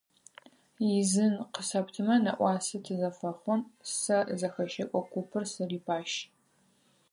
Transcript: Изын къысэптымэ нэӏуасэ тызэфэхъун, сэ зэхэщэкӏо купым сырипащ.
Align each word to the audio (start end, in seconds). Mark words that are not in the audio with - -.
Изын 0.97 1.33
къысэптымэ 1.53 2.15
нэӏуасэ 2.23 2.77
тызэфэхъун, 2.85 3.61
сэ 3.97 4.17
зэхэщэкӏо 4.39 4.99
купым 5.11 5.43
сырипащ. 5.51 6.11